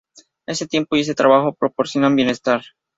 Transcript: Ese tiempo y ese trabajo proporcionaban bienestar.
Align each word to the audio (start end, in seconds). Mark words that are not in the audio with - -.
Ese 0.47 0.65
tiempo 0.65 0.95
y 0.95 1.01
ese 1.01 1.13
trabajo 1.13 1.53
proporcionaban 1.53 2.15
bienestar. 2.15 2.63